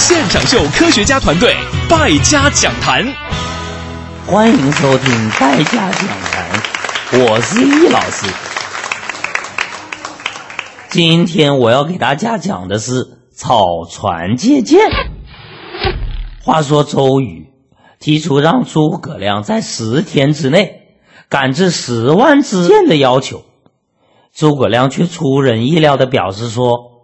[0.00, 1.54] 现场秀科学家团队
[1.86, 3.06] 败家讲坛，
[4.26, 6.62] 欢迎收听败家讲坛，
[7.20, 8.26] 我是易老师。
[10.88, 14.80] 今天我要给大家讲的是草船借箭。
[16.42, 17.50] 话说周瑜
[17.98, 20.96] 提出让诸葛亮在十天之内
[21.28, 23.44] 赶制十万支箭的要求，
[24.34, 27.02] 诸葛亮却出人意料的表示说：“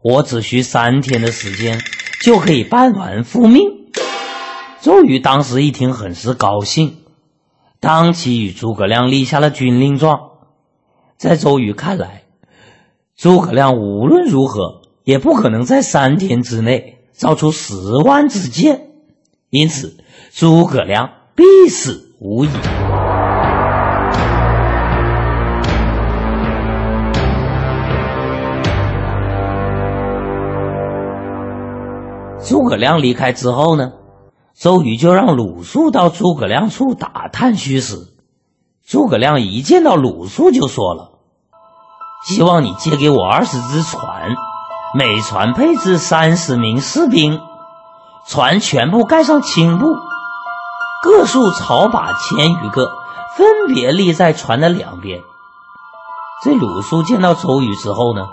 [0.00, 1.82] 我只需三天的时间。”
[2.26, 3.86] 就可以办完复命。
[4.80, 6.96] 周瑜当时一听，很是高兴，
[7.78, 10.30] 当即与诸葛亮立下了军令状。
[11.16, 12.24] 在周瑜看来，
[13.16, 18.88] 诸葛亮无论如何也不可能在三天之内造出十万支箭，
[19.48, 19.96] 因此
[20.32, 22.48] 诸葛亮必死无疑。
[32.44, 33.92] 诸葛亮离开之后呢，
[34.54, 38.08] 周瑜就让鲁肃到诸葛亮处打探虚实。
[38.86, 41.12] 诸葛亮一见到鲁肃就说了
[42.24, 44.36] ：“希望你借给我二十只船，
[44.94, 47.40] 每船配置三十名士兵，
[48.28, 49.86] 船全部盖上青布，
[51.02, 52.90] 各竖草靶千余个，
[53.36, 55.22] 分别立在船的两边。”
[56.44, 58.26] 这鲁肃见到周瑜之后呢，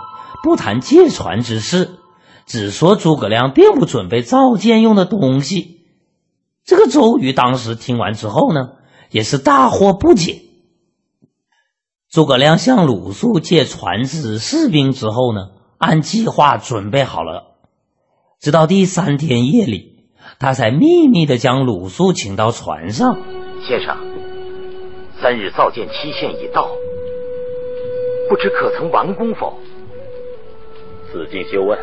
[0.43, 1.99] 不谈借船之事。
[2.45, 5.85] 只说诸葛亮并不准备造箭用的东西，
[6.65, 8.73] 这个周瑜当时听完之后呢，
[9.11, 10.41] 也是大惑不解。
[12.11, 17.55] 诸葛亮向鲁肃借船只、士兵之后呢，按计划准备好了。
[18.39, 23.17] 直到第三天夜里，他才秘密的将鲁肃请到船上。
[23.65, 23.97] 先生，
[25.21, 26.67] 三日造舰期限已到，
[28.29, 29.57] 不知可曾完工否？
[31.11, 31.79] 子敬休问。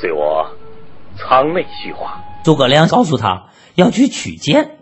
[0.00, 0.56] 随我
[1.18, 2.24] 舱内叙话。
[2.42, 4.78] 诸葛亮告诉他要去取剑，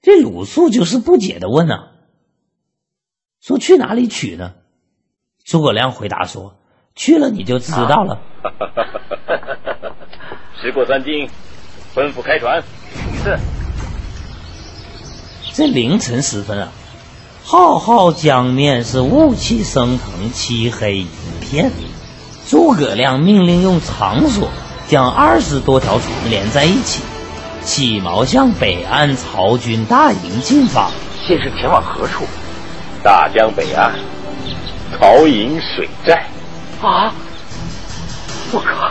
[0.00, 1.74] 这鲁肃就是不解的问呢，
[3.40, 4.54] 说去哪里取呢？
[5.44, 6.54] 诸葛亮回答说
[6.94, 8.20] ：“去了你就知道了。
[10.62, 11.12] ”时过三更，
[11.94, 12.62] 吩咐开船。
[13.24, 13.36] 是。
[15.52, 16.68] 这凌晨时分啊，
[17.44, 21.08] 浩浩江面是雾气升腾，漆黑一
[21.40, 21.72] 片。
[22.52, 24.50] 诸葛亮命令用长索
[24.86, 27.02] 将二十多条船连在一起，
[27.64, 30.90] 起锚向北岸曹军大营进发。
[31.26, 32.26] 先是前往何处？
[33.02, 33.94] 大江北岸，
[34.92, 36.26] 曹营水寨。
[36.82, 37.14] 啊！
[38.50, 38.90] 不可，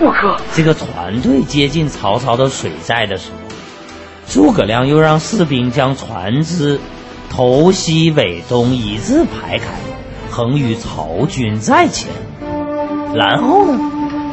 [0.00, 0.36] 不可！
[0.56, 3.54] 这个船队接近曹操的水寨的时候，
[4.26, 6.80] 诸葛亮又让士兵将船只
[7.30, 9.66] 头西尾东一字排开，
[10.28, 12.08] 横于曹军寨前。
[13.16, 13.78] 然后呢，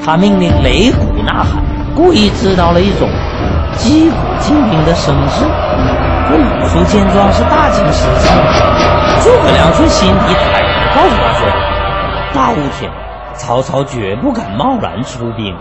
[0.03, 1.63] 他命令擂鼓呐喊，
[1.95, 3.07] 故意制造了一种
[3.77, 5.45] 击鼓进兵的声势。
[6.27, 8.29] 这鲁肃见状是大惊失色，
[9.21, 11.47] 诸葛亮却心底坦然，告诉他说
[12.35, 12.91] ：“大雾天，
[13.33, 15.55] 曹操绝不敢贸然出兵，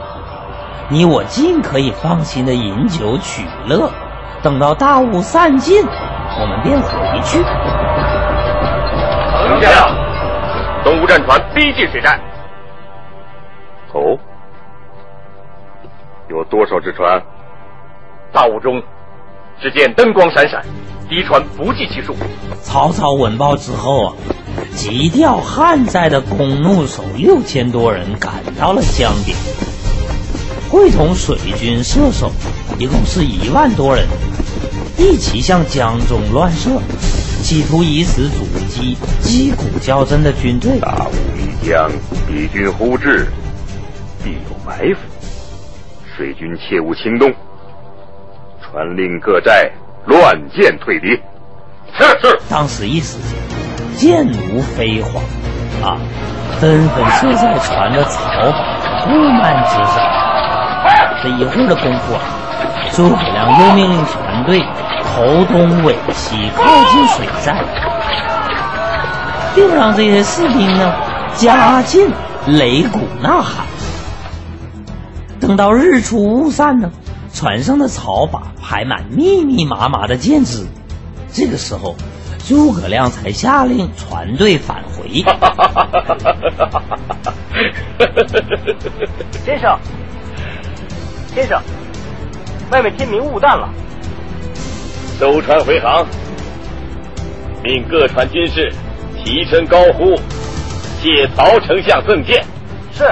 [0.88, 3.88] 你我尽可以放心的饮酒取乐，
[4.42, 5.80] 等到大雾散尽，
[6.40, 7.40] 我们便回去。”
[9.46, 9.88] 丞相，
[10.82, 11.24] 东吴战。
[11.24, 12.18] 船逼近水寨。
[13.92, 14.18] 哦，
[16.28, 17.22] 有多少只船？
[18.32, 18.82] 大雾中，
[19.60, 20.64] 只见灯光闪闪，
[21.08, 22.14] 敌船不计其数。
[22.62, 24.14] 曹操闻报之后啊，
[24.74, 29.36] 急调汉寨的弓弩手六千多人赶到了江边，
[30.70, 32.32] 会同水军射手，
[32.78, 34.06] 一共是一万多人，
[34.96, 36.70] 一起向江中乱射，
[37.42, 40.80] 企图以此阻击击鼓交阵的军队。
[40.80, 41.90] 大雾一将，
[42.26, 43.28] 敌军忽至。
[44.22, 45.00] 必有埋伏，
[46.16, 47.32] 水军切勿轻动。
[48.60, 49.70] 传令各寨
[50.06, 51.08] 乱箭退敌。
[51.94, 52.38] 是是。
[52.48, 53.18] 当时一时
[53.96, 55.20] 间，箭如飞花，
[55.86, 55.98] 啊，
[56.58, 59.96] 纷纷射在船的草板、布幔之上。
[61.22, 62.20] 这一会儿的功夫啊，
[62.90, 64.60] 诸葛亮又命令船队
[65.04, 67.62] 头东尾西靠近水寨，
[69.54, 70.92] 并让这些士兵呢
[71.34, 72.10] 加劲
[72.48, 73.64] 擂鼓呐喊。
[75.52, 76.90] 等到日出雾散呢，
[77.34, 80.66] 船上的草把排满密密麻麻的箭子。
[81.30, 81.94] 这个时候，
[82.48, 85.22] 诸葛亮才下令船队返回。
[89.44, 89.78] 先生，
[91.34, 91.60] 先生，
[92.70, 93.68] 外面天明雾淡了，
[95.20, 96.06] 收船回航，
[97.62, 98.72] 命各船军士
[99.22, 100.16] 齐声高呼
[101.02, 102.42] ：“谢曹丞相赠箭。”
[102.96, 103.04] 是。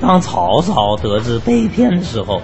[0.00, 2.40] 当曹操得知被骗的时候，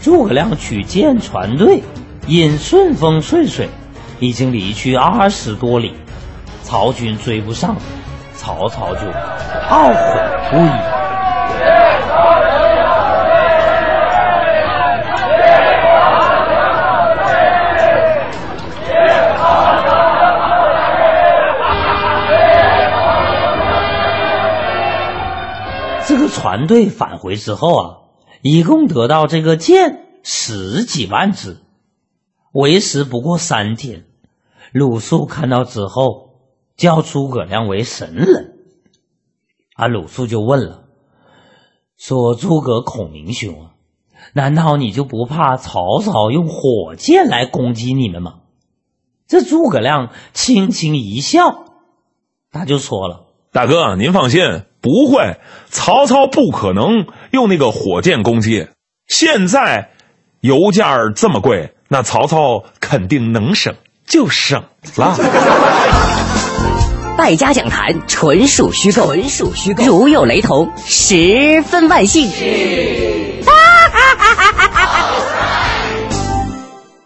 [0.00, 1.82] 诸葛亮取箭船队
[2.26, 3.68] 因顺风顺水，
[4.18, 5.94] 已经离去二十多里，
[6.62, 7.76] 曹军追不上，
[8.34, 9.00] 曹操就
[9.70, 10.97] 懊悔不已。
[26.28, 27.96] 船队返回之后啊，
[28.42, 31.58] 一共得到这个箭十几万支，
[32.52, 34.06] 为时不过三天。
[34.72, 36.40] 鲁肃看到之后，
[36.76, 38.58] 叫诸葛亮为神人。
[39.74, 40.84] 啊，鲁肃就问了，
[41.96, 43.74] 说：“诸葛孔明兄啊，
[44.34, 48.40] 难道你就不怕曹操用火箭来攻击你们吗？”
[49.26, 51.64] 这诸葛亮轻轻一笑，
[52.50, 53.27] 他就说了
[53.58, 58.68] ：“大哥，您放心。”不会，曹操不可能用那个火箭攻击。
[59.08, 59.90] 现在
[60.40, 63.74] 油价这么贵，那曹操肯定能省
[64.06, 64.62] 就省
[64.94, 65.16] 了。
[67.18, 72.30] 败家讲坛纯属虚构，纯属虚构，如有雷同，十分万幸。